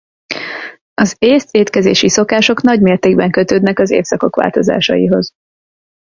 Az 0.93 1.15
észt 1.19 1.51
étkezési 1.55 2.09
szokások 2.09 2.61
nagy 2.61 2.81
mértékben 2.81 3.31
kötődnek 3.31 3.79
az 3.79 3.91
évszakok 3.91 4.35
változásaihoz. 4.35 5.31